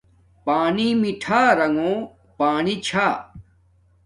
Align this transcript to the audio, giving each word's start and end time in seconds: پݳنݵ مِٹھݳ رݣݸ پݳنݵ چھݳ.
پݳنݵ 0.45 0.89
مِٹھݳ 1.01 1.41
رݣݸ 1.57 1.91
پݳنݵ 2.37 2.75
چھݳ. 2.85 3.07